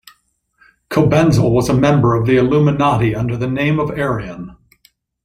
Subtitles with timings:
[0.89, 4.57] Cobenzl was a member of the Illuminati under the name of Arrian.